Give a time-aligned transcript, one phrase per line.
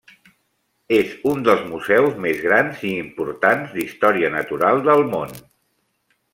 [0.95, 5.41] És un dels museus més grans i importants d'història natural del món.